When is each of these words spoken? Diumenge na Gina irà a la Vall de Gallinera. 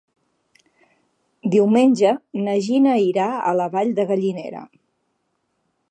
Diumenge 1.55 2.15
na 2.47 2.57
Gina 2.69 2.97
irà 3.09 3.29
a 3.37 3.55
la 3.61 3.71
Vall 3.77 3.97
de 4.01 4.11
Gallinera. 4.15 4.65